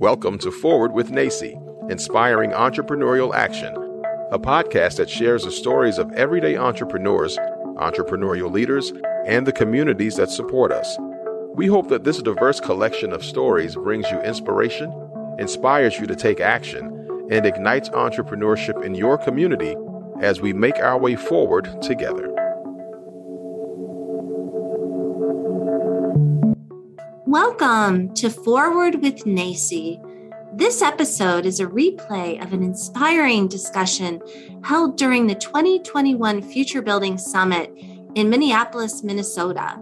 Welcome 0.00 0.38
to 0.38 0.52
Forward 0.52 0.92
with 0.92 1.10
NACCE, 1.10 1.90
Inspiring 1.90 2.52
Entrepreneurial 2.52 3.34
Action, 3.34 3.74
a 4.30 4.38
podcast 4.38 4.98
that 4.98 5.10
shares 5.10 5.42
the 5.42 5.50
stories 5.50 5.98
of 5.98 6.12
everyday 6.12 6.56
entrepreneurs, 6.56 7.36
entrepreneurial 7.78 8.48
leaders, 8.48 8.92
and 9.26 9.44
the 9.44 9.50
communities 9.50 10.14
that 10.14 10.30
support 10.30 10.70
us. 10.70 10.96
We 11.52 11.66
hope 11.66 11.88
that 11.88 12.04
this 12.04 12.22
diverse 12.22 12.60
collection 12.60 13.12
of 13.12 13.24
stories 13.24 13.74
brings 13.74 14.08
you 14.08 14.20
inspiration, 14.20 14.92
inspires 15.40 15.98
you 15.98 16.06
to 16.06 16.14
take 16.14 16.38
action, 16.38 17.26
and 17.28 17.44
ignites 17.44 17.88
entrepreneurship 17.88 18.84
in 18.84 18.94
your 18.94 19.18
community 19.18 19.74
as 20.20 20.40
we 20.40 20.52
make 20.52 20.78
our 20.78 20.96
way 20.96 21.16
forward 21.16 21.82
together. 21.82 22.37
Welcome 27.28 28.14
to 28.14 28.30
Forward 28.30 29.02
with 29.02 29.26
NACCE. 29.26 30.00
This 30.54 30.80
episode 30.80 31.44
is 31.44 31.60
a 31.60 31.66
replay 31.66 32.42
of 32.42 32.54
an 32.54 32.62
inspiring 32.62 33.48
discussion 33.48 34.22
held 34.64 34.96
during 34.96 35.26
the 35.26 35.34
2021 35.34 36.40
Future 36.40 36.80
Building 36.80 37.18
Summit 37.18 37.70
in 38.14 38.30
Minneapolis, 38.30 39.02
Minnesota. 39.02 39.78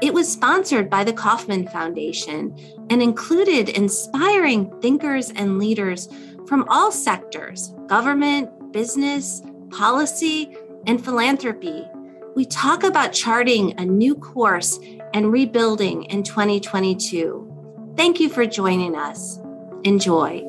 It 0.00 0.14
was 0.14 0.32
sponsored 0.32 0.88
by 0.88 1.04
the 1.04 1.12
Kauffman 1.12 1.68
Foundation 1.68 2.56
and 2.88 3.02
included 3.02 3.68
inspiring 3.68 4.72
thinkers 4.80 5.28
and 5.36 5.58
leaders 5.58 6.08
from 6.48 6.64
all 6.70 6.90
sectors 6.90 7.74
government, 7.88 8.72
business, 8.72 9.42
policy, 9.68 10.56
and 10.86 11.04
philanthropy. 11.04 11.86
We 12.34 12.46
talk 12.46 12.84
about 12.84 13.12
charting 13.12 13.78
a 13.78 13.84
new 13.84 14.14
course 14.14 14.78
and 15.12 15.32
rebuilding 15.32 16.04
in 16.04 16.22
2022. 16.22 17.94
Thank 17.96 18.20
you 18.20 18.28
for 18.28 18.46
joining 18.46 18.96
us. 18.96 19.38
Enjoy. 19.84 20.42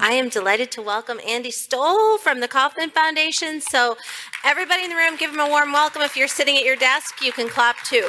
I 0.00 0.12
am 0.12 0.28
delighted 0.28 0.70
to 0.72 0.82
welcome 0.82 1.18
Andy 1.26 1.50
Stoll 1.50 2.16
from 2.18 2.40
the 2.40 2.48
Kauffman 2.48 2.90
Foundation. 2.90 3.60
So, 3.60 3.96
everybody 4.44 4.84
in 4.84 4.90
the 4.90 4.96
room, 4.96 5.16
give 5.16 5.32
him 5.32 5.40
a 5.40 5.48
warm 5.48 5.72
welcome. 5.72 6.00
If 6.02 6.16
you're 6.16 6.28
sitting 6.28 6.56
at 6.56 6.64
your 6.64 6.76
desk, 6.76 7.22
you 7.22 7.32
can 7.32 7.48
clap 7.48 7.76
too. 7.84 8.08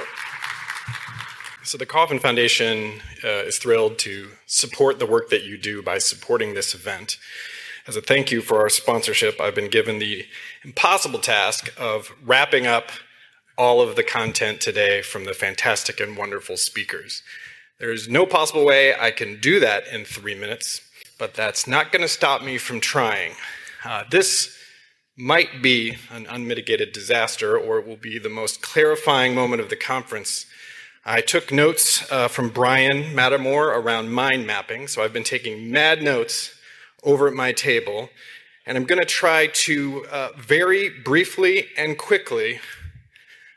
So, 1.64 1.78
the 1.78 1.86
Kauffman 1.86 2.20
Foundation 2.20 3.02
uh, 3.23 3.45
is 3.45 3.58
thrilled 3.58 3.98
to 4.00 4.30
support 4.45 5.00
the 5.00 5.06
work 5.06 5.30
that 5.31 5.44
you 5.44 5.58
do 5.58 5.81
by 5.81 5.98
supporting 5.98 6.54
this 6.54 6.73
event. 6.73 7.17
As 7.88 7.95
a 7.95 8.02
thank 8.02 8.31
you 8.31 8.41
for 8.41 8.59
our 8.59 8.67
sponsorship, 8.67 9.39
I've 9.39 9.55
been 9.55 9.69
given 9.69 9.99
the 9.99 10.25
impossible 10.61 11.19
task 11.19 11.73
of 11.80 12.11
wrapping 12.21 12.67
up 12.67 12.91
all 13.57 13.80
of 13.80 13.95
the 13.95 14.03
content 14.03 14.59
today 14.59 15.02
from 15.02 15.23
the 15.23 15.33
fantastic 15.33 16.02
and 16.02 16.17
wonderful 16.17 16.58
speakers. 16.58 17.23
There 17.80 17.93
is 17.93 18.09
no 18.09 18.25
possible 18.25 18.65
way 18.65 18.93
I 18.93 19.11
can 19.11 19.39
do 19.39 19.61
that 19.61 19.88
in 19.88 20.03
three 20.03 20.35
minutes, 20.35 20.81
but 21.17 21.33
that's 21.33 21.65
not 21.65 21.93
going 21.93 22.02
to 22.02 22.09
stop 22.09 22.43
me 22.43 22.58
from 22.58 22.81
trying. 22.81 23.35
Uh, 23.85 24.03
this 24.11 24.58
might 25.15 25.61
be 25.61 25.95
an 26.11 26.27
unmitigated 26.27 26.91
disaster, 26.91 27.58
or 27.58 27.80
it 27.80 27.88
will 27.88 27.95
be 27.95 28.19
the 28.19 28.27
most 28.27 28.61
clarifying 28.61 29.33
moment 29.33 29.61
of 29.61 29.69
the 29.69 29.77
conference. 29.77 30.45
I 31.05 31.21
took 31.21 31.53
notes 31.53 32.05
uh, 32.11 32.27
from 32.27 32.49
Bryan 32.49 33.15
Mattimore 33.15 33.73
around 33.73 34.11
mind 34.11 34.45
mapping, 34.45 34.89
so 34.89 35.02
I've 35.02 35.13
been 35.13 35.23
taking 35.23 35.71
mad 35.71 36.03
notes 36.03 36.53
over 37.03 37.28
at 37.28 37.34
my 37.34 37.52
table, 37.52 38.09
and 38.66 38.78
I'm 38.78 38.86
going 38.86 39.00
to 39.00 39.06
try 39.06 39.48
to 39.48 40.06
uh, 40.12 40.30
very 40.38 40.90
briefly 40.90 41.67
and 41.78 41.98
quickly 41.98 42.59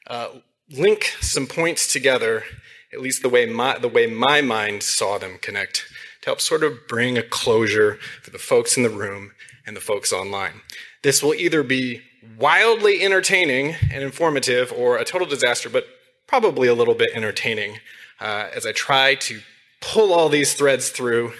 uh, 0.06 0.28
link 0.70 1.14
some 1.20 1.46
points 1.46 1.92
together, 1.92 2.44
at 2.92 3.00
least 3.00 3.22
the 3.22 3.28
way 3.28 3.46
my, 3.46 3.78
the 3.78 3.88
way 3.88 4.06
my 4.06 4.40
mind 4.40 4.82
saw 4.82 5.18
them 5.18 5.38
connect, 5.40 5.84
to 6.22 6.26
help 6.26 6.40
sort 6.40 6.62
of 6.62 6.86
bring 6.86 7.18
a 7.18 7.22
closure 7.22 7.98
for 8.22 8.30
the 8.30 8.38
folks 8.38 8.76
in 8.76 8.82
the 8.82 8.90
room 8.90 9.32
and 9.66 9.76
the 9.76 9.80
folks 9.80 10.12
online. 10.12 10.60
This 11.02 11.22
will 11.22 11.34
either 11.34 11.62
be 11.62 12.02
wildly 12.38 13.02
entertaining 13.02 13.76
and 13.90 14.02
informative 14.02 14.72
or 14.72 14.98
a 14.98 15.04
total 15.04 15.26
disaster, 15.26 15.68
but 15.68 15.86
probably 16.26 16.68
a 16.68 16.74
little 16.74 16.94
bit 16.94 17.10
entertaining 17.14 17.78
uh, 18.20 18.48
as 18.54 18.66
I 18.66 18.72
try 18.72 19.14
to 19.16 19.40
pull 19.80 20.12
all 20.12 20.28
these 20.28 20.54
threads 20.54 20.90
through 20.90 21.32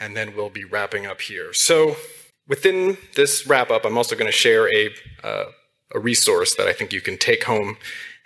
and 0.00 0.16
then 0.16 0.34
we'll 0.34 0.50
be 0.50 0.64
wrapping 0.64 1.06
up 1.06 1.20
here. 1.20 1.52
So, 1.52 1.96
within 2.46 2.96
this 3.14 3.46
wrap 3.46 3.70
up, 3.70 3.84
I'm 3.84 3.98
also 3.98 4.16
going 4.16 4.30
to 4.30 4.32
share 4.32 4.72
a, 4.72 4.90
uh, 5.22 5.44
a 5.94 5.98
resource 5.98 6.54
that 6.54 6.66
I 6.66 6.72
think 6.72 6.92
you 6.92 7.00
can 7.00 7.18
take 7.18 7.44
home 7.44 7.76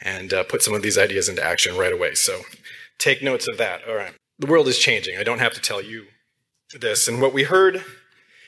and 0.01 0.33
uh, 0.33 0.45
put 0.45 0.63
some 0.63 0.75
of 0.75 0.83
these 0.83 0.99
ideas 0.99 1.29
into 1.29 1.45
action 1.45 1.77
right 1.77 1.93
away. 1.93 2.15
So, 2.15 2.43
take 2.99 3.23
notes 3.23 3.49
of 3.49 3.59
that. 3.59 3.81
All 3.89 3.95
right. 3.95 4.15
The 4.39 4.47
world 4.47 4.69
is 4.69 4.79
changing. 4.79 5.19
I 5.19 5.23
don't 5.23 5.39
have 5.39 5.55
to 5.55 5.61
tell 5.61 5.83
you 5.83 6.07
this. 6.79 7.07
And 7.07 7.21
what 7.21 7.33
we 7.33 7.45
heard 7.45 7.85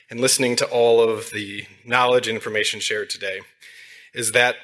in 0.09 0.17
listening 0.19 0.55
to 0.57 0.65
all 0.65 1.01
of 1.01 1.31
the 1.31 1.65
knowledge 1.85 2.27
and 2.27 2.35
information 2.35 2.79
shared 2.79 3.09
today 3.09 3.41
is 4.13 4.31
that. 4.31 4.55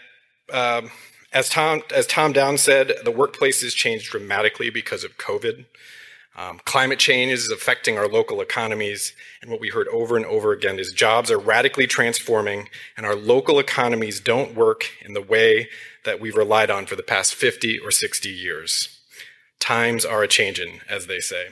Um, 0.51 0.91
as 1.33 1.47
Tom, 1.47 1.81
as 1.95 2.05
Tom 2.07 2.33
Down 2.33 2.57
said, 2.57 2.91
the 3.05 3.11
workplace 3.11 3.61
has 3.61 3.73
changed 3.73 4.11
dramatically 4.11 4.69
because 4.69 5.05
of 5.05 5.17
COVID. 5.17 5.65
Um, 6.35 6.61
climate 6.63 6.99
change 6.99 7.31
is 7.33 7.51
affecting 7.51 7.97
our 7.97 8.07
local 8.07 8.39
economies, 8.39 9.13
and 9.41 9.51
what 9.51 9.59
we 9.59 9.69
heard 9.69 9.87
over 9.89 10.15
and 10.15 10.25
over 10.25 10.53
again 10.53 10.79
is 10.79 10.93
jobs 10.93 11.29
are 11.29 11.37
radically 11.37 11.87
transforming, 11.87 12.69
and 12.95 13.05
our 13.05 13.15
local 13.15 13.59
economies 13.59 14.21
don't 14.21 14.55
work 14.55 14.91
in 15.03 15.13
the 15.13 15.21
way 15.21 15.67
that 16.05 16.21
we've 16.21 16.37
relied 16.37 16.71
on 16.71 16.85
for 16.85 16.95
the 16.95 17.03
past 17.03 17.35
50 17.35 17.79
or 17.79 17.91
60 17.91 18.29
years. 18.29 18.99
Times 19.59 20.05
are 20.05 20.23
a 20.23 20.27
changing, 20.27 20.79
as 20.89 21.07
they 21.07 21.19
say. 21.19 21.47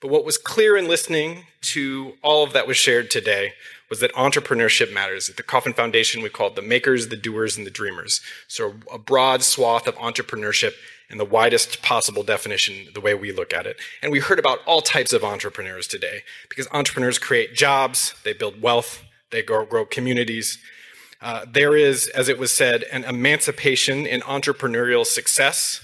But 0.00 0.10
what 0.10 0.24
was 0.24 0.38
clear 0.38 0.76
in 0.76 0.88
listening 0.88 1.44
to 1.62 2.14
all 2.22 2.42
of 2.42 2.52
that 2.52 2.66
was 2.66 2.76
shared 2.76 3.10
today 3.10 3.52
was 3.90 4.00
that 4.00 4.14
entrepreneurship 4.14 4.92
matters. 4.92 5.28
At 5.28 5.36
the 5.36 5.42
Kauffman 5.42 5.74
Foundation, 5.74 6.22
we 6.22 6.30
call 6.30 6.46
it 6.46 6.54
the 6.54 6.62
makers, 6.62 7.08
the 7.08 7.16
doers, 7.16 7.58
and 7.58 7.66
the 7.66 7.70
dreamers. 7.70 8.20
So 8.48 8.74
a 8.90 8.98
broad 8.98 9.42
swath 9.42 9.86
of 9.86 9.96
entrepreneurship 9.96 10.74
in 11.10 11.18
the 11.18 11.24
widest 11.24 11.82
possible 11.82 12.22
definition, 12.22 12.86
the 12.94 13.00
way 13.00 13.14
we 13.14 13.32
look 13.32 13.52
at 13.52 13.66
it. 13.66 13.76
And 14.00 14.12
we 14.12 14.20
heard 14.20 14.38
about 14.38 14.60
all 14.64 14.80
types 14.80 15.12
of 15.12 15.24
entrepreneurs 15.24 15.88
today 15.88 16.22
because 16.48 16.68
entrepreneurs 16.70 17.18
create 17.18 17.54
jobs, 17.54 18.14
they 18.24 18.32
build 18.32 18.62
wealth, 18.62 19.02
they 19.30 19.42
grow, 19.42 19.66
grow 19.66 19.84
communities. 19.84 20.58
Uh, 21.20 21.44
there 21.50 21.76
is, 21.76 22.08
as 22.08 22.28
it 22.28 22.38
was 22.38 22.52
said, 22.52 22.84
an 22.92 23.04
emancipation 23.04 24.06
in 24.06 24.20
entrepreneurial 24.20 25.04
success, 25.04 25.82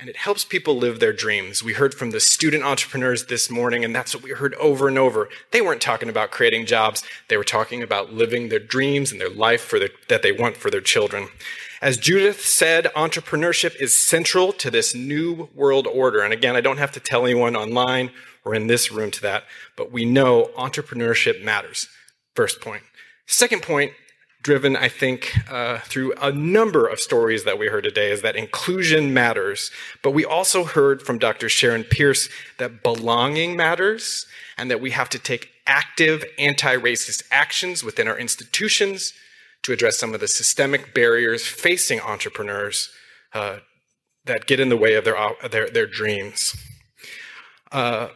and 0.00 0.08
it 0.08 0.16
helps 0.16 0.46
people 0.46 0.76
live 0.76 0.98
their 0.98 1.12
dreams. 1.12 1.62
We 1.62 1.74
heard 1.74 1.92
from 1.94 2.10
the 2.10 2.20
student 2.20 2.64
entrepreneurs 2.64 3.26
this 3.26 3.50
morning, 3.50 3.84
and 3.84 3.94
that's 3.94 4.14
what 4.14 4.24
we 4.24 4.30
heard 4.30 4.54
over 4.54 4.88
and 4.88 4.96
over. 4.96 5.28
They 5.50 5.60
weren't 5.60 5.82
talking 5.82 6.08
about 6.08 6.30
creating 6.30 6.64
jobs, 6.66 7.02
they 7.28 7.36
were 7.36 7.44
talking 7.44 7.82
about 7.82 8.12
living 8.12 8.48
their 8.48 8.58
dreams 8.58 9.12
and 9.12 9.20
their 9.20 9.30
life 9.30 9.70
their, 9.70 9.90
that 10.08 10.22
they 10.22 10.32
want 10.32 10.56
for 10.56 10.70
their 10.70 10.80
children. 10.80 11.28
As 11.82 11.98
Judith 11.98 12.40
said, 12.44 12.86
entrepreneurship 12.96 13.76
is 13.76 13.94
central 13.94 14.52
to 14.54 14.70
this 14.70 14.94
new 14.94 15.48
world 15.54 15.86
order. 15.86 16.20
And 16.22 16.32
again, 16.32 16.56
I 16.56 16.60
don't 16.60 16.78
have 16.78 16.92
to 16.92 17.00
tell 17.00 17.24
anyone 17.24 17.54
online 17.54 18.10
or 18.44 18.54
in 18.54 18.66
this 18.66 18.90
room 18.90 19.10
to 19.10 19.22
that, 19.22 19.44
but 19.76 19.92
we 19.92 20.04
know 20.06 20.50
entrepreneurship 20.56 21.42
matters. 21.42 21.88
First 22.34 22.60
point. 22.60 22.82
Second 23.26 23.62
point, 23.62 23.92
driven, 24.42 24.76
I 24.76 24.88
think, 24.88 25.32
uh, 25.50 25.78
through 25.80 26.14
a 26.14 26.32
number 26.32 26.86
of 26.86 26.98
stories 26.98 27.44
that 27.44 27.58
we 27.58 27.66
heard 27.66 27.84
today, 27.84 28.10
is 28.10 28.22
that 28.22 28.36
inclusion 28.36 29.12
matters. 29.12 29.70
But 30.02 30.12
we 30.12 30.24
also 30.24 30.64
heard 30.64 31.02
from 31.02 31.18
Dr. 31.18 31.48
Sharon 31.48 31.84
Pierce 31.84 32.28
that 32.58 32.82
belonging 32.82 33.56
matters 33.56 34.26
and 34.56 34.70
that 34.70 34.80
we 34.80 34.90
have 34.90 35.08
to 35.10 35.18
take 35.18 35.50
active 35.66 36.24
anti 36.38 36.76
racist 36.76 37.22
actions 37.30 37.84
within 37.84 38.08
our 38.08 38.18
institutions 38.18 39.12
to 39.62 39.72
address 39.72 39.98
some 39.98 40.14
of 40.14 40.20
the 40.20 40.28
systemic 40.28 40.94
barriers 40.94 41.46
facing 41.46 42.00
entrepreneurs 42.00 42.90
uh, 43.34 43.58
that 44.24 44.46
get 44.46 44.60
in 44.60 44.68
the 44.68 44.76
way 44.76 44.94
of 44.94 45.04
their, 45.04 45.16
their, 45.50 45.70
their 45.70 45.86
dreams. 45.86 46.54
Uh, 47.70 48.08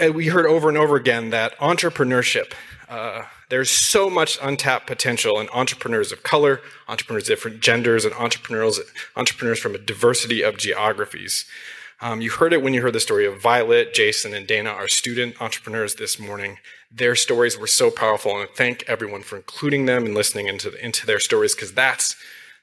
and 0.00 0.14
we 0.14 0.28
heard 0.28 0.46
over 0.46 0.68
and 0.68 0.78
over 0.78 0.96
again 0.96 1.30
that 1.30 1.56
entrepreneurship, 1.58 2.52
uh, 2.88 3.22
there's 3.48 3.70
so 3.70 4.10
much 4.10 4.38
untapped 4.42 4.86
potential 4.86 5.40
in 5.40 5.48
entrepreneurs 5.50 6.12
of 6.12 6.22
color, 6.22 6.60
entrepreneurs 6.86 7.24
of 7.24 7.28
different 7.28 7.60
genders, 7.60 8.04
and 8.04 8.14
entrepreneurs, 8.14 8.80
entrepreneurs 9.16 9.58
from 9.58 9.74
a 9.74 9.78
diversity 9.78 10.42
of 10.42 10.58
geographies. 10.58 11.46
Um, 12.00 12.20
you 12.20 12.30
heard 12.30 12.52
it 12.52 12.62
when 12.62 12.74
you 12.74 12.82
heard 12.82 12.92
the 12.92 13.00
story 13.00 13.26
of 13.26 13.40
Violet, 13.40 13.92
Jason, 13.92 14.32
and 14.32 14.46
Dana, 14.46 14.70
our 14.70 14.86
student 14.86 15.40
entrepreneurs 15.42 15.96
this 15.96 16.18
morning. 16.18 16.58
Their 16.92 17.16
stories 17.16 17.58
were 17.58 17.66
so 17.66 17.90
powerful, 17.90 18.32
and 18.38 18.48
I 18.48 18.52
thank 18.54 18.84
everyone 18.86 19.22
for 19.22 19.36
including 19.36 19.86
them 19.86 20.04
and 20.04 20.14
listening 20.14 20.46
into, 20.46 20.70
the, 20.70 20.84
into 20.84 21.06
their 21.06 21.18
stories 21.18 21.54
because 21.54 21.72
that's 21.72 22.14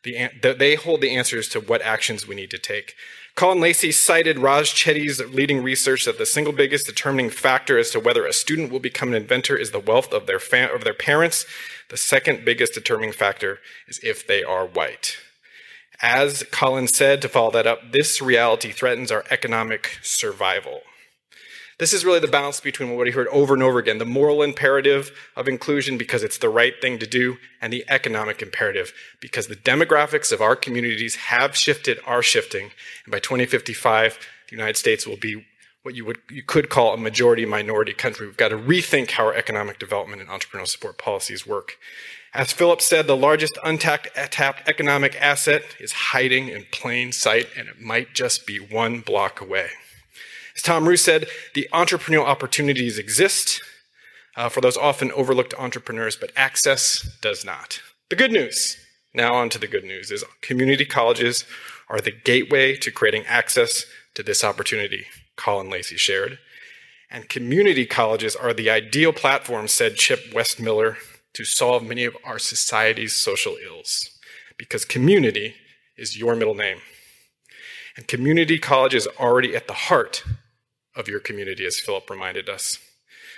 the, 0.05 0.55
they 0.57 0.75
hold 0.75 1.01
the 1.01 1.13
answers 1.13 1.49
to 1.49 1.59
what 1.59 1.81
actions 1.81 2.25
we 2.25 2.35
need 2.35 2.51
to 2.51 2.57
take. 2.57 2.95
Colin 3.35 3.59
Lacey 3.59 3.91
cited 3.91 4.39
Raj 4.39 4.73
Chetty's 4.73 5.19
leading 5.33 5.61
research 5.61 6.05
that 6.05 6.17
the 6.17 6.25
single 6.25 6.53
biggest 6.53 6.85
determining 6.85 7.29
factor 7.29 7.77
as 7.77 7.91
to 7.91 7.99
whether 7.99 8.25
a 8.25 8.31
student 8.31 8.71
will 8.71 8.79
become 8.79 9.09
an 9.09 9.15
inventor 9.21 9.57
is 9.57 9.71
the 9.71 9.79
wealth 9.79 10.13
of 10.13 10.25
their, 10.25 10.39
of 10.73 10.85
their 10.85 10.93
parents. 10.93 11.45
The 11.89 11.97
second 11.97 12.45
biggest 12.45 12.73
determining 12.73 13.11
factor 13.11 13.59
is 13.89 13.99
if 14.01 14.25
they 14.25 14.41
are 14.41 14.65
white. 14.65 15.17
As 16.01 16.43
Colin 16.51 16.87
said, 16.87 17.21
to 17.21 17.29
follow 17.29 17.51
that 17.51 17.67
up, 17.67 17.91
this 17.91 18.21
reality 18.21 18.71
threatens 18.71 19.11
our 19.11 19.25
economic 19.29 19.99
survival. 20.01 20.81
This 21.77 21.91
is 21.91 22.05
really 22.05 22.21
the 22.21 22.27
balance 22.27 22.61
between 22.61 22.89
what 22.89 23.05
we 23.05 23.11
heard 23.11 23.27
over 23.27 23.53
and 23.53 23.61
over 23.61 23.79
again 23.79 23.97
the 23.97 24.05
moral 24.05 24.41
imperative 24.41 25.11
of 25.35 25.49
inclusion 25.49 25.97
because 25.97 26.23
it's 26.23 26.37
the 26.37 26.47
right 26.47 26.73
thing 26.79 26.99
to 26.99 27.07
do, 27.07 27.37
and 27.61 27.73
the 27.73 27.83
economic 27.89 28.41
imperative 28.41 28.93
because 29.19 29.47
the 29.47 29.57
demographics 29.57 30.31
of 30.31 30.41
our 30.41 30.55
communities 30.55 31.15
have 31.15 31.55
shifted, 31.55 31.99
are 32.05 32.21
shifting, 32.21 32.71
and 33.03 33.11
by 33.11 33.19
2055, 33.19 34.17
the 34.49 34.55
United 34.55 34.77
States 34.77 35.05
will 35.05 35.17
be 35.17 35.45
what 35.83 35.95
you 35.95 36.05
would 36.05 36.17
you 36.29 36.41
could 36.41 36.69
call 36.69 36.93
a 36.93 36.97
majority 36.97 37.45
minority 37.45 37.93
country. 37.93 38.25
We've 38.25 38.37
got 38.37 38.49
to 38.49 38.57
rethink 38.57 39.11
how 39.11 39.25
our 39.25 39.35
economic 39.35 39.77
development 39.77 40.21
and 40.21 40.29
entrepreneurial 40.29 40.67
support 40.67 40.97
policies 40.97 41.45
work. 41.45 41.77
As 42.33 42.51
Philip 42.51 42.81
said, 42.81 43.05
the 43.05 43.15
largest 43.17 43.57
untapped 43.63 44.09
economic 44.17 45.21
asset 45.21 45.63
is 45.79 45.91
hiding 45.91 46.49
in 46.49 46.65
plain 46.71 47.11
sight, 47.11 47.47
and 47.57 47.67
it 47.67 47.79
might 47.79 48.13
just 48.13 48.47
be 48.47 48.57
one 48.57 49.01
block 49.01 49.41
away. 49.41 49.69
As 50.55 50.61
Tom 50.61 50.87
Roos 50.87 51.01
said, 51.01 51.27
the 51.53 51.67
entrepreneurial 51.73 52.25
opportunities 52.25 52.97
exist 52.97 53.61
uh, 54.37 54.49
for 54.49 54.61
those 54.61 54.77
often 54.77 55.11
overlooked 55.11 55.53
entrepreneurs, 55.57 56.15
but 56.15 56.31
access 56.35 57.17
does 57.21 57.43
not. 57.45 57.81
The 58.09 58.15
good 58.15 58.31
news, 58.31 58.77
now 59.13 59.33
on 59.33 59.49
to 59.49 59.59
the 59.59 59.67
good 59.67 59.83
news, 59.83 60.11
is 60.11 60.23
community 60.41 60.85
colleges 60.85 61.45
are 61.89 61.99
the 61.99 62.11
gateway 62.11 62.75
to 62.77 62.91
creating 62.91 63.25
access 63.27 63.85
to 64.15 64.23
this 64.23 64.43
opportunity, 64.43 65.05
Colin 65.35 65.69
Lacey 65.69 65.97
shared. 65.97 66.39
And 67.11 67.29
community 67.29 67.85
colleges 67.85 68.35
are 68.35 68.53
the 68.53 68.69
ideal 68.69 69.13
platform, 69.13 69.67
said 69.67 69.95
Chip 69.95 70.31
Westmiller, 70.31 70.97
to 71.33 71.43
solve 71.43 71.83
many 71.83 72.05
of 72.05 72.15
our 72.23 72.39
society's 72.39 73.13
social 73.13 73.57
ills, 73.63 74.09
because 74.57 74.85
community 74.85 75.55
is 75.97 76.17
your 76.17 76.35
middle 76.35 76.55
name. 76.55 76.77
And 77.97 78.07
community 78.07 78.57
college 78.57 78.93
is 78.93 79.07
already 79.19 79.55
at 79.55 79.67
the 79.67 79.73
heart 79.73 80.23
of 80.95 81.07
your 81.07 81.19
community, 81.19 81.65
as 81.65 81.79
Philip 81.79 82.09
reminded 82.09 82.49
us. 82.49 82.79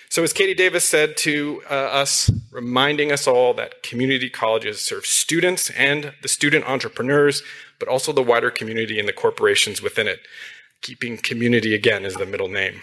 So, 0.09 0.23
as 0.23 0.31
Katie 0.31 0.53
Davis 0.53 0.85
said 0.85 1.17
to 1.17 1.61
uh, 1.69 1.73
us, 1.73 2.31
reminding 2.49 3.11
us 3.11 3.27
all 3.27 3.53
that 3.55 3.83
community 3.83 4.29
colleges 4.29 4.79
serve 4.79 5.05
students 5.05 5.69
and 5.71 6.13
the 6.21 6.29
student 6.29 6.65
entrepreneurs, 6.65 7.43
but 7.77 7.89
also 7.89 8.13
the 8.13 8.23
wider 8.23 8.49
community 8.49 8.99
and 8.99 9.07
the 9.07 9.13
corporations 9.13 9.81
within 9.81 10.07
it. 10.07 10.19
Keeping 10.81 11.17
community 11.17 11.75
again 11.75 12.05
is 12.05 12.15
the 12.15 12.25
middle 12.25 12.47
name. 12.47 12.81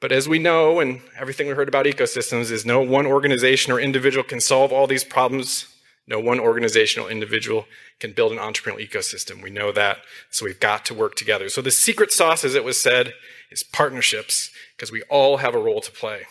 But 0.00 0.12
as 0.12 0.28
we 0.28 0.38
know, 0.38 0.80
and 0.80 1.00
everything 1.18 1.46
we 1.46 1.54
heard 1.54 1.68
about 1.68 1.86
ecosystems, 1.86 2.50
is 2.50 2.66
no 2.66 2.82
one 2.82 3.06
organization 3.06 3.72
or 3.72 3.80
individual 3.80 4.24
can 4.24 4.40
solve 4.40 4.70
all 4.70 4.86
these 4.86 5.04
problems. 5.04 5.73
No 6.06 6.20
one 6.20 6.38
organizational 6.38 7.08
individual 7.08 7.66
can 7.98 8.12
build 8.12 8.32
an 8.32 8.38
entrepreneurial 8.38 8.86
ecosystem. 8.86 9.42
We 9.42 9.50
know 9.50 9.72
that, 9.72 9.98
so 10.30 10.44
we've 10.44 10.60
got 10.60 10.84
to 10.86 10.94
work 10.94 11.14
together. 11.14 11.48
So 11.48 11.62
the 11.62 11.70
secret 11.70 12.12
sauce, 12.12 12.44
as 12.44 12.54
it 12.54 12.64
was 12.64 12.80
said, 12.80 13.14
is 13.50 13.62
partnerships, 13.62 14.50
because 14.76 14.92
we 14.92 15.02
all 15.04 15.38
have 15.38 15.54
a 15.54 15.58
role 15.58 15.80
to 15.80 15.90
play. 15.90 16.24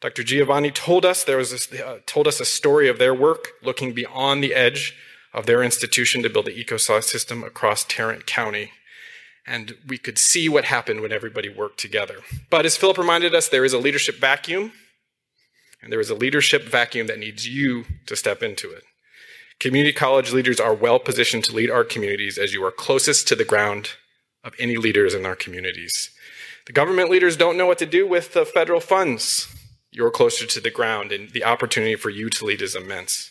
Dr. 0.00 0.22
Giovanni 0.22 0.70
told 0.70 1.04
us 1.04 1.24
there 1.24 1.36
was 1.38 1.50
this, 1.50 1.72
uh, 1.72 1.98
told 2.06 2.26
us 2.26 2.40
a 2.40 2.44
story 2.44 2.88
of 2.88 2.98
their 2.98 3.14
work 3.14 3.48
looking 3.62 3.92
beyond 3.92 4.42
the 4.42 4.54
edge 4.54 4.94
of 5.32 5.46
their 5.46 5.62
institution 5.62 6.22
to 6.22 6.30
build 6.30 6.48
an 6.48 6.54
ecosystem 6.54 7.46
across 7.46 7.84
Tarrant 7.84 8.26
County. 8.26 8.72
And 9.46 9.76
we 9.86 9.98
could 9.98 10.18
see 10.18 10.48
what 10.48 10.64
happened 10.64 11.00
when 11.00 11.12
everybody 11.12 11.48
worked 11.48 11.78
together. 11.78 12.16
But 12.50 12.66
as 12.66 12.76
Philip 12.76 12.98
reminded 12.98 13.34
us, 13.34 13.48
there 13.48 13.64
is 13.64 13.72
a 13.72 13.78
leadership 13.78 14.16
vacuum, 14.16 14.72
and 15.82 15.92
there 15.92 16.00
is 16.00 16.10
a 16.10 16.14
leadership 16.14 16.64
vacuum 16.64 17.06
that 17.06 17.18
needs 17.18 17.46
you 17.48 17.84
to 18.06 18.16
step 18.16 18.42
into 18.42 18.70
it. 18.70 18.82
Community 19.58 19.92
college 19.92 20.32
leaders 20.32 20.60
are 20.60 20.74
well 20.74 20.98
positioned 20.98 21.44
to 21.44 21.54
lead 21.54 21.70
our 21.70 21.84
communities 21.84 22.36
as 22.36 22.52
you 22.52 22.64
are 22.64 22.70
closest 22.70 23.26
to 23.28 23.36
the 23.36 23.44
ground 23.44 23.90
of 24.44 24.54
any 24.58 24.76
leaders 24.76 25.14
in 25.14 25.24
our 25.24 25.36
communities. 25.36 26.10
The 26.66 26.72
government 26.72 27.10
leaders 27.10 27.36
don't 27.36 27.56
know 27.56 27.66
what 27.66 27.78
to 27.78 27.86
do 27.86 28.06
with 28.06 28.32
the 28.32 28.44
federal 28.44 28.80
funds. 28.80 29.48
You're 29.90 30.10
closer 30.10 30.46
to 30.46 30.60
the 30.60 30.70
ground, 30.70 31.10
and 31.10 31.30
the 31.30 31.44
opportunity 31.44 31.96
for 31.96 32.10
you 32.10 32.28
to 32.30 32.44
lead 32.44 32.60
is 32.60 32.74
immense. 32.74 33.30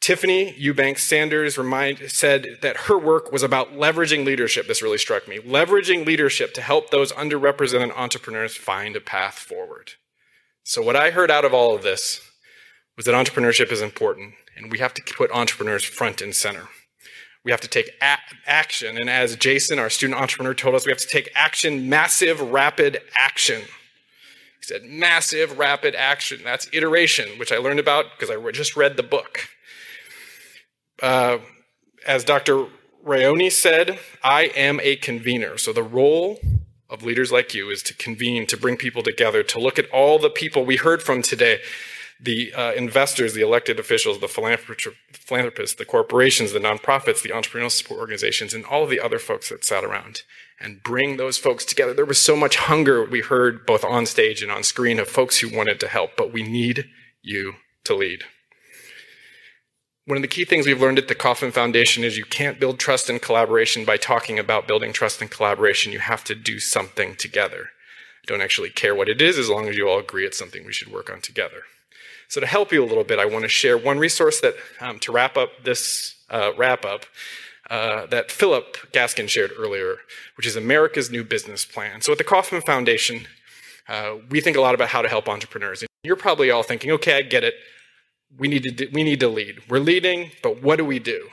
Tiffany 0.00 0.54
Eubanks 0.58 1.04
Sanders 1.04 1.56
remind, 1.56 2.10
said 2.10 2.58
that 2.60 2.76
her 2.76 2.98
work 2.98 3.32
was 3.32 3.42
about 3.42 3.72
leveraging 3.72 4.26
leadership. 4.26 4.66
This 4.66 4.82
really 4.82 4.98
struck 4.98 5.28
me. 5.28 5.38
Leveraging 5.38 6.04
leadership 6.04 6.52
to 6.54 6.60
help 6.60 6.90
those 6.90 7.12
underrepresented 7.12 7.96
entrepreneurs 7.96 8.56
find 8.56 8.96
a 8.96 9.00
path 9.00 9.34
forward. 9.34 9.92
So, 10.66 10.80
what 10.80 10.96
I 10.96 11.10
heard 11.10 11.30
out 11.30 11.44
of 11.44 11.52
all 11.52 11.74
of 11.74 11.82
this 11.82 12.22
was 12.96 13.04
that 13.04 13.14
entrepreneurship 13.14 13.70
is 13.70 13.82
important, 13.82 14.32
and 14.56 14.72
we 14.72 14.78
have 14.78 14.94
to 14.94 15.02
put 15.02 15.30
entrepreneurs 15.30 15.84
front 15.84 16.22
and 16.22 16.34
center. 16.34 16.68
We 17.44 17.50
have 17.50 17.60
to 17.60 17.68
take 17.68 17.90
a- 18.00 18.18
action. 18.46 18.96
And 18.96 19.10
as 19.10 19.36
Jason, 19.36 19.78
our 19.78 19.90
student 19.90 20.18
entrepreneur, 20.18 20.54
told 20.54 20.74
us, 20.74 20.86
we 20.86 20.90
have 20.90 20.98
to 20.98 21.06
take 21.06 21.30
action, 21.34 21.90
massive, 21.90 22.40
rapid 22.40 23.02
action. 23.14 23.60
He 23.60 24.62
said, 24.62 24.84
massive, 24.84 25.58
rapid 25.58 25.94
action. 25.94 26.40
That's 26.42 26.66
iteration, 26.72 27.38
which 27.38 27.52
I 27.52 27.58
learned 27.58 27.80
about 27.80 28.06
because 28.18 28.34
I 28.34 28.50
just 28.50 28.74
read 28.74 28.96
the 28.96 29.02
book. 29.02 29.48
Uh, 31.02 31.38
as 32.06 32.24
Dr. 32.24 32.68
Rayoni 33.04 33.52
said, 33.52 33.98
I 34.22 34.44
am 34.56 34.80
a 34.82 34.96
convener. 34.96 35.58
So 35.58 35.74
the 35.74 35.82
role 35.82 36.38
of 36.90 37.02
leaders 37.02 37.32
like 37.32 37.54
you 37.54 37.70
is 37.70 37.82
to 37.82 37.94
convene, 37.94 38.46
to 38.46 38.56
bring 38.56 38.76
people 38.76 39.02
together, 39.02 39.42
to 39.42 39.58
look 39.58 39.78
at 39.78 39.90
all 39.90 40.18
the 40.18 40.30
people 40.30 40.64
we 40.64 40.76
heard 40.76 41.02
from 41.02 41.22
today 41.22 41.60
the 42.20 42.54
uh, 42.54 42.72
investors, 42.72 43.34
the 43.34 43.42
elected 43.42 43.78
officials, 43.78 44.20
the 44.20 44.28
philanthropists, 44.28 45.74
the 45.74 45.84
corporations, 45.84 46.52
the 46.52 46.60
nonprofits, 46.60 47.22
the 47.22 47.30
entrepreneurial 47.30 47.70
support 47.70 48.00
organizations, 48.00 48.54
and 48.54 48.64
all 48.64 48.84
of 48.84 48.90
the 48.90 49.00
other 49.00 49.18
folks 49.18 49.48
that 49.48 49.64
sat 49.64 49.84
around 49.84 50.22
and 50.60 50.82
bring 50.82 51.16
those 51.16 51.38
folks 51.38 51.64
together. 51.64 51.92
There 51.92 52.04
was 52.04 52.22
so 52.22 52.36
much 52.36 52.56
hunger 52.56 53.04
we 53.04 53.20
heard 53.20 53.66
both 53.66 53.84
on 53.84 54.06
stage 54.06 54.42
and 54.42 54.52
on 54.52 54.62
screen 54.62 54.98
of 54.98 55.08
folks 55.08 55.38
who 55.38 55.54
wanted 55.54 55.80
to 55.80 55.88
help, 55.88 56.12
but 56.16 56.32
we 56.32 56.42
need 56.42 56.88
you 57.22 57.54
to 57.84 57.94
lead. 57.94 58.24
One 60.06 60.18
of 60.18 60.22
the 60.22 60.28
key 60.28 60.44
things 60.44 60.66
we've 60.66 60.82
learned 60.82 60.98
at 60.98 61.08
the 61.08 61.14
Kauffman 61.14 61.50
Foundation 61.50 62.04
is 62.04 62.18
you 62.18 62.26
can't 62.26 62.60
build 62.60 62.78
trust 62.78 63.08
and 63.08 63.22
collaboration 63.22 63.86
by 63.86 63.96
talking 63.96 64.38
about 64.38 64.68
building 64.68 64.92
trust 64.92 65.22
and 65.22 65.30
collaboration. 65.30 65.92
You 65.92 65.98
have 66.00 66.22
to 66.24 66.34
do 66.34 66.58
something 66.58 67.16
together. 67.16 67.70
I 68.22 68.26
don't 68.26 68.42
actually 68.42 68.68
care 68.68 68.94
what 68.94 69.08
it 69.08 69.22
is 69.22 69.38
as 69.38 69.48
long 69.48 69.66
as 69.66 69.78
you 69.78 69.88
all 69.88 69.98
agree 69.98 70.26
it's 70.26 70.38
something 70.38 70.66
we 70.66 70.74
should 70.74 70.92
work 70.92 71.08
on 71.08 71.22
together. 71.22 71.62
So 72.28 72.38
to 72.38 72.46
help 72.46 72.70
you 72.70 72.84
a 72.84 72.86
little 72.86 73.04
bit, 73.04 73.18
I 73.18 73.24
want 73.24 73.44
to 73.44 73.48
share 73.48 73.78
one 73.78 73.98
resource 73.98 74.40
that, 74.42 74.56
um, 74.78 74.98
to 75.00 75.12
wrap 75.12 75.38
up 75.38 75.64
this 75.64 76.16
uh, 76.28 76.50
wrap 76.54 76.84
up, 76.84 77.06
uh, 77.70 78.04
that 78.06 78.30
Philip 78.30 78.76
Gaskin 78.92 79.28
shared 79.28 79.52
earlier, 79.56 79.96
which 80.36 80.46
is 80.46 80.54
America's 80.54 81.10
New 81.10 81.24
Business 81.24 81.64
Plan. 81.64 82.02
So 82.02 82.12
at 82.12 82.18
the 82.18 82.24
Kauffman 82.24 82.60
Foundation, 82.60 83.26
uh, 83.88 84.16
we 84.28 84.42
think 84.42 84.56
a 84.56 84.60
lot 84.60 84.74
about 84.74 84.88
how 84.88 85.00
to 85.00 85.08
help 85.08 85.30
entrepreneurs. 85.30 85.80
And 85.80 85.88
you're 86.02 86.16
probably 86.16 86.50
all 86.50 86.62
thinking, 86.62 86.90
okay, 86.92 87.16
I 87.16 87.22
get 87.22 87.42
it. 87.42 87.54
We 88.38 88.48
need 88.48 88.78
to 88.78 88.86
we 88.92 89.04
need 89.04 89.20
to 89.20 89.28
lead. 89.28 89.60
We're 89.68 89.78
leading, 89.78 90.32
but 90.42 90.62
what 90.62 90.76
do 90.76 90.84
we 90.84 90.98
do? 90.98 91.28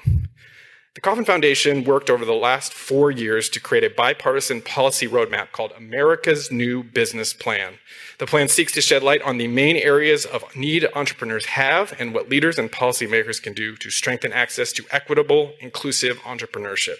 The 0.93 0.99
Kauffman 0.99 1.23
Foundation 1.23 1.85
worked 1.85 2.09
over 2.09 2.25
the 2.25 2.33
last 2.33 2.73
four 2.73 3.11
years 3.11 3.47
to 3.51 3.61
create 3.61 3.85
a 3.85 3.89
bipartisan 3.89 4.61
policy 4.61 5.07
roadmap 5.07 5.53
called 5.53 5.71
America's 5.71 6.51
New 6.51 6.83
Business 6.83 7.33
Plan. 7.33 7.75
The 8.19 8.27
plan 8.27 8.49
seeks 8.49 8.73
to 8.73 8.81
shed 8.81 9.01
light 9.01 9.21
on 9.21 9.37
the 9.37 9.47
main 9.47 9.77
areas 9.77 10.25
of 10.25 10.43
need 10.53 10.85
entrepreneurs 10.93 11.45
have 11.45 11.95
and 11.97 12.13
what 12.13 12.29
leaders 12.29 12.59
and 12.59 12.69
policymakers 12.69 13.41
can 13.41 13.53
do 13.53 13.77
to 13.77 13.89
strengthen 13.89 14.33
access 14.33 14.73
to 14.73 14.85
equitable, 14.91 15.53
inclusive 15.61 16.19
entrepreneurship. 16.19 16.97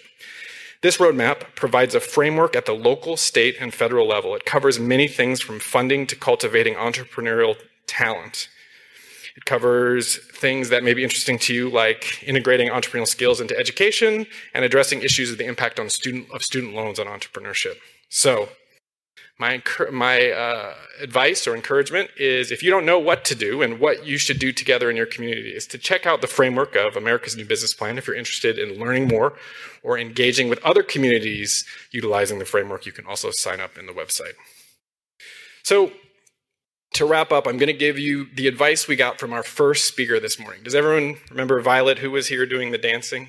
This 0.80 0.96
roadmap 0.96 1.54
provides 1.54 1.94
a 1.94 2.00
framework 2.00 2.56
at 2.56 2.64
the 2.64 2.72
local, 2.72 3.18
state, 3.18 3.56
and 3.60 3.74
federal 3.74 4.08
level. 4.08 4.34
It 4.34 4.46
covers 4.46 4.80
many 4.80 5.06
things 5.06 5.42
from 5.42 5.60
funding 5.60 6.06
to 6.06 6.16
cultivating 6.16 6.76
entrepreneurial 6.76 7.56
talent. 7.86 8.48
It 9.36 9.44
covers 9.46 10.18
things 10.34 10.68
that 10.68 10.84
may 10.84 10.92
be 10.92 11.02
interesting 11.02 11.38
to 11.40 11.54
you, 11.54 11.70
like 11.70 12.22
integrating 12.22 12.68
entrepreneurial 12.68 13.06
skills 13.06 13.40
into 13.40 13.58
education 13.58 14.26
and 14.52 14.64
addressing 14.64 15.02
issues 15.02 15.30
of 15.30 15.38
the 15.38 15.46
impact 15.46 15.80
on 15.80 15.88
student, 15.88 16.26
of 16.32 16.42
student 16.42 16.74
loans 16.74 16.98
on 16.98 17.06
entrepreneurship. 17.06 17.76
So, 18.10 18.50
my, 19.38 19.62
my 19.90 20.30
uh, 20.30 20.74
advice 21.00 21.46
or 21.46 21.56
encouragement 21.56 22.10
is 22.16 22.52
if 22.52 22.62
you 22.62 22.70
don't 22.70 22.84
know 22.84 22.98
what 22.98 23.24
to 23.24 23.34
do 23.34 23.62
and 23.62 23.80
what 23.80 24.06
you 24.06 24.18
should 24.18 24.38
do 24.38 24.52
together 24.52 24.90
in 24.90 24.96
your 24.96 25.06
community, 25.06 25.50
is 25.50 25.66
to 25.68 25.78
check 25.78 26.06
out 26.06 26.20
the 26.20 26.26
framework 26.26 26.76
of 26.76 26.96
America's 26.96 27.36
New 27.36 27.46
Business 27.46 27.72
Plan 27.72 27.98
if 27.98 28.06
you're 28.06 28.14
interested 28.14 28.58
in 28.58 28.78
learning 28.78 29.08
more 29.08 29.32
or 29.82 29.98
engaging 29.98 30.48
with 30.48 30.62
other 30.62 30.82
communities 30.82 31.64
utilizing 31.90 32.38
the 32.38 32.44
framework. 32.44 32.84
You 32.84 32.92
can 32.92 33.06
also 33.06 33.30
sign 33.32 33.58
up 33.58 33.78
in 33.78 33.86
the 33.86 33.92
website. 33.92 34.34
So, 35.64 35.92
to 36.94 37.04
wrap 37.04 37.32
up, 37.32 37.46
I'm 37.46 37.58
going 37.58 37.68
to 37.68 37.72
give 37.72 37.98
you 37.98 38.26
the 38.34 38.46
advice 38.46 38.86
we 38.86 38.96
got 38.96 39.18
from 39.18 39.32
our 39.32 39.42
first 39.42 39.86
speaker 39.86 40.20
this 40.20 40.38
morning. 40.38 40.62
Does 40.62 40.74
everyone 40.74 41.18
remember 41.30 41.60
Violet, 41.60 41.98
who 41.98 42.10
was 42.10 42.28
here 42.28 42.46
doing 42.46 42.70
the 42.70 42.78
dancing? 42.78 43.28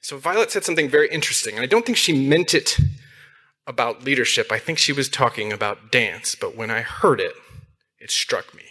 So, 0.00 0.18
Violet 0.18 0.50
said 0.50 0.64
something 0.64 0.88
very 0.88 1.08
interesting, 1.08 1.54
and 1.54 1.62
I 1.62 1.66
don't 1.66 1.84
think 1.84 1.98
she 1.98 2.28
meant 2.28 2.54
it 2.54 2.78
about 3.66 4.04
leadership. 4.04 4.52
I 4.52 4.58
think 4.58 4.78
she 4.78 4.92
was 4.92 5.08
talking 5.08 5.52
about 5.52 5.90
dance, 5.90 6.34
but 6.34 6.56
when 6.56 6.70
I 6.70 6.82
heard 6.82 7.20
it, 7.20 7.34
it 7.98 8.10
struck 8.10 8.54
me. 8.54 8.62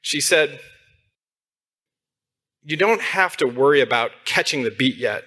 She 0.00 0.20
said, 0.20 0.60
you 2.62 2.76
don't 2.78 3.00
have 3.00 3.36
to 3.36 3.46
worry 3.46 3.82
about 3.82 4.10
catching 4.24 4.62
the 4.62 4.70
beat 4.70 4.96
yet. 4.96 5.24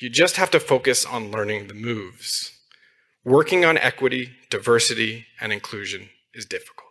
You 0.00 0.10
just 0.10 0.36
have 0.36 0.50
to 0.50 0.60
focus 0.60 1.04
on 1.04 1.30
learning 1.30 1.68
the 1.68 1.74
moves. 1.74 2.52
Working 3.24 3.64
on 3.64 3.78
equity, 3.78 4.32
diversity, 4.50 5.26
and 5.40 5.52
inclusion 5.52 6.10
is 6.34 6.44
difficult. 6.44 6.87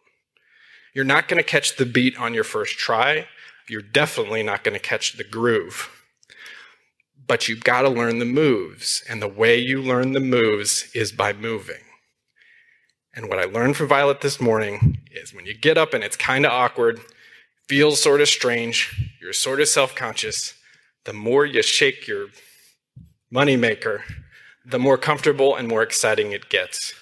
You're 0.97 1.05
not 1.05 1.27
going 1.27 1.37
to 1.37 1.47
catch 1.47 1.75
the 1.75 1.85
beat 1.85 2.19
on 2.19 2.33
your 2.33 2.43
first 2.43 2.79
try. 2.79 3.27
You're 3.69 3.83
definitely 3.83 4.41
not 4.41 4.63
going 4.63 4.73
to 4.73 4.79
catch 4.79 5.13
the 5.13 5.23
groove. 5.23 5.91
But 7.27 7.47
you've 7.47 7.63
got 7.63 7.83
to 7.83 7.89
learn 7.89 8.17
the 8.17 8.25
moves. 8.25 9.03
And 9.07 9.21
the 9.21 9.27
way 9.27 9.59
you 9.59 9.79
learn 9.79 10.13
the 10.13 10.19
moves 10.19 10.89
is 10.95 11.11
by 11.11 11.33
moving. 11.33 11.83
And 13.15 13.29
what 13.29 13.37
I 13.37 13.43
learned 13.43 13.77
from 13.77 13.87
Violet 13.87 14.21
this 14.21 14.41
morning 14.41 14.97
is 15.11 15.35
when 15.35 15.45
you 15.45 15.53
get 15.53 15.77
up 15.77 15.93
and 15.93 16.03
it's 16.03 16.17
kind 16.17 16.47
of 16.47 16.51
awkward, 16.51 16.99
feels 17.69 18.01
sort 18.01 18.19
of 18.19 18.27
strange, 18.27 19.11
you're 19.21 19.33
sort 19.33 19.61
of 19.61 19.67
self 19.67 19.93
conscious, 19.93 20.55
the 21.05 21.13
more 21.13 21.45
you 21.45 21.61
shake 21.61 22.07
your 22.07 22.29
moneymaker, 23.31 24.01
the 24.65 24.79
more 24.79 24.97
comfortable 24.97 25.55
and 25.55 25.67
more 25.67 25.83
exciting 25.83 26.31
it 26.31 26.49
gets. 26.49 26.95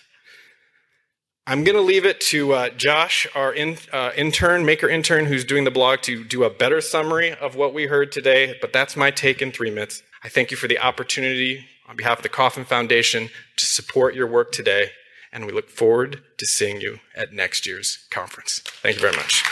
I'm 1.47 1.63
going 1.63 1.75
to 1.75 1.81
leave 1.81 2.05
it 2.05 2.19
to 2.21 2.53
uh, 2.53 2.69
Josh, 2.69 3.27
our 3.35 3.53
in, 3.53 3.77
uh, 3.93 4.09
intern, 4.17 4.65
maker 4.65 4.89
intern, 4.89 5.25
who's 5.25 5.45
doing 5.45 5.63
the 5.63 5.69
blog, 5.69 6.01
to 6.01 6.23
do 6.23 6.43
a 6.43 6.49
better 6.49 6.81
summary 6.81 7.33
of 7.33 7.55
what 7.55 7.71
we 7.71 7.85
heard 7.85 8.11
today. 8.11 8.57
But 8.59 8.73
that's 8.73 8.95
my 8.95 9.11
take 9.11 9.43
in 9.43 9.51
three 9.51 9.69
minutes. 9.69 10.01
I 10.23 10.29
thank 10.29 10.49
you 10.49 10.57
for 10.57 10.67
the 10.67 10.79
opportunity 10.79 11.67
on 11.87 11.97
behalf 11.97 12.17
of 12.17 12.23
the 12.23 12.29
Kauffman 12.29 12.65
Foundation 12.65 13.29
to 13.57 13.65
support 13.67 14.15
your 14.15 14.25
work 14.25 14.53
today. 14.53 14.89
And 15.31 15.45
we 15.45 15.51
look 15.51 15.69
forward 15.69 16.23
to 16.37 16.47
seeing 16.47 16.81
you 16.81 16.99
at 17.15 17.31
next 17.31 17.67
year's 17.67 18.07
conference. 18.09 18.61
Thank 18.81 18.95
you 18.95 19.01
very 19.01 19.15
much. 19.15 19.43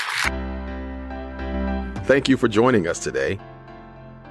Thank 2.07 2.27
you 2.27 2.37
for 2.37 2.47
joining 2.47 2.87
us 2.87 2.97
today. 2.97 3.37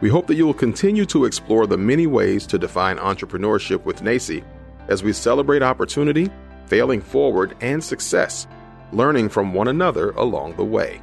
We 0.01 0.09
hope 0.09 0.27
that 0.27 0.35
you 0.35 0.47
will 0.47 0.53
continue 0.53 1.07
to 1.07 1.27
explore 1.27 1.69
the 1.69 1.79
many 1.79 2.09
ways 2.09 2.45
to 2.49 2.59
define 2.59 2.99
entrepreneurship 2.99 3.85
with 3.85 4.03
NACCE 4.03 4.43
as 4.89 5.05
we 5.05 5.13
celebrate 5.13 5.63
opportunity, 5.63 6.29
failing 6.73 7.03
forward, 7.03 7.55
and 7.61 7.85
success, 7.85 8.47
learning 8.95 9.29
from 9.29 9.53
one 9.53 9.69
another 9.69 10.13
along 10.13 10.57
the 10.57 10.65
way. 10.65 11.03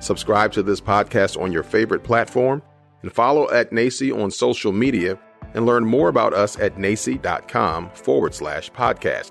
Subscribe 0.00 0.50
to 0.50 0.64
this 0.64 0.80
podcast 0.80 1.40
on 1.40 1.52
your 1.52 1.62
favorite 1.62 2.02
platform 2.02 2.60
and 3.02 3.12
follow 3.12 3.48
at 3.52 3.70
NACCE 3.70 4.10
on 4.20 4.32
social 4.32 4.72
media 4.72 5.16
and 5.54 5.64
learn 5.64 5.86
more 5.86 6.08
about 6.08 6.34
us 6.34 6.58
at 6.58 6.74
nacce.com 6.74 7.88
forward 7.90 8.34
slash 8.34 8.68
podcast. 8.72 9.30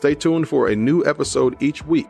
Stay 0.00 0.14
tuned 0.14 0.50
for 0.50 0.68
a 0.68 0.76
new 0.76 1.02
episode 1.06 1.56
each 1.62 1.82
week. 1.86 2.08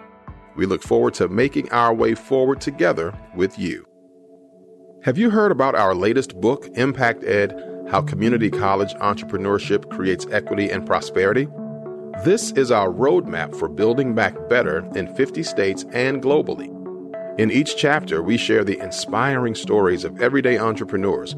We 0.57 0.67
look 0.67 0.83
forward 0.83 1.15
to 1.15 1.29
making 1.29 1.71
our 1.71 1.95
way 1.95 2.17
forward 2.17 2.61
together 2.61 3.17
with 3.37 3.57
you. 3.57 3.87
Have 5.05 5.17
you 5.17 5.31
heard 5.31 5.53
about 5.53 5.77
our 5.77 5.95
latest 5.95 6.41
book, 6.41 6.67
Impact 6.75 7.23
Ed 7.23 7.55
How 7.89 8.03
Community 8.03 8.51
College 8.51 8.95
Entrepreneurship 8.95 9.89
Creates 9.93 10.27
Equity 10.33 10.71
and 10.71 10.85
Prosperity? 10.85 11.47
This 12.25 12.51
is 12.53 12.71
our 12.71 12.89
roadmap 12.89 13.55
for 13.55 13.69
building 13.69 14.15
back 14.15 14.49
better 14.49 14.91
in 14.95 15.15
50 15.15 15.43
states 15.43 15.85
and 15.93 16.23
globally. 16.23 16.73
In 17.39 17.51
each 17.51 17.77
chapter, 17.77 18.23
we 18.23 18.39
share 18.39 18.65
the 18.65 18.79
inspiring 18.79 19.55
stories 19.55 20.03
of 20.03 20.21
everyday 20.21 20.59
entrepreneurs 20.59 21.35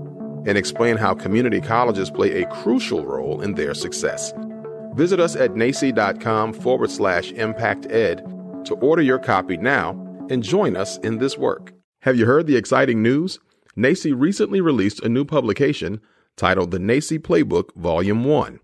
and 0.47 0.57
explain 0.57 0.97
how 0.97 1.15
community 1.15 1.61
colleges 1.61 2.11
play 2.11 2.43
a 2.43 2.47
crucial 2.47 3.05
role 3.05 3.43
in 3.43 3.55
their 3.55 3.75
success. 3.75 4.33
Visit 4.95 5.19
us 5.19 5.35
at 5.35 5.51
nacce.com 5.55 6.53
forward 6.53 6.91
slash 6.91 7.33
impact 7.33 7.87
ed 7.87 8.19
to 8.65 8.75
order 8.77 9.03
your 9.03 9.19
copy 9.19 9.57
now 9.57 9.91
and 10.31 10.45
join 10.45 10.77
us 10.77 10.97
in 10.99 11.19
this 11.19 11.37
work. 11.37 11.73
Have 12.03 12.17
you 12.17 12.27
heard 12.27 12.47
the 12.47 12.57
exciting 12.57 13.03
news? 13.03 13.41
NACCE 13.77 14.13
recently 14.17 14.61
released 14.61 15.03
a 15.03 15.09
new 15.09 15.25
publication 15.25 16.01
titled 16.37 16.71
The 16.71 16.79
NACCE 16.79 17.19
Playbook 17.19 17.75
Volume 17.75 18.25
1, 18.25 18.61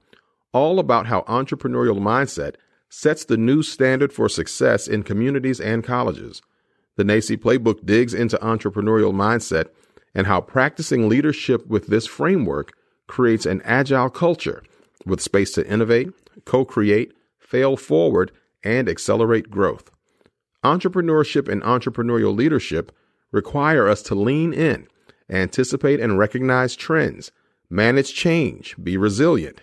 all 0.54 0.78
about 0.78 1.06
how 1.06 1.23
entrepreneurial 1.23 1.99
mindset 1.99 2.54
sets 2.88 3.25
the 3.25 3.37
new 3.37 3.62
standard 3.62 4.12
for 4.12 4.28
success 4.28 4.87
in 4.87 5.02
communities 5.02 5.61
and 5.61 5.82
colleges. 5.84 6.40
The 6.96 7.02
NACCE 7.02 7.37
Playbook 7.38 7.84
digs 7.84 8.14
into 8.14 8.38
entrepreneurial 8.38 9.12
mindset 9.12 9.66
and 10.14 10.28
how 10.28 10.40
practicing 10.40 11.08
leadership 11.08 11.66
with 11.66 11.88
this 11.88 12.06
framework 12.06 12.73
creates 13.08 13.44
an 13.44 13.61
agile 13.64 14.08
culture 14.08 14.62
with 15.04 15.20
space 15.20 15.52
to 15.52 15.68
innovate, 15.68 16.11
co 16.44 16.64
create, 16.64 17.12
fail 17.40 17.76
forward, 17.76 18.30
and 18.62 18.88
accelerate 18.88 19.50
growth. 19.50 19.90
Entrepreneurship 20.64 21.49
and 21.49 21.62
entrepreneurial 21.62 22.34
leadership 22.34 22.92
require 23.32 23.88
us 23.88 24.02
to 24.02 24.14
lean 24.14 24.52
in 24.52 24.87
anticipate 25.30 26.00
and 26.00 26.18
recognize 26.18 26.76
trends, 26.76 27.32
manage 27.70 28.14
change, 28.14 28.76
be 28.82 28.96
resilient, 28.96 29.62